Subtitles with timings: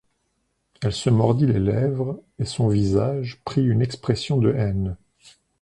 [0.81, 4.97] Elle se mordit les lèvres, et son visage prit une expression de haine.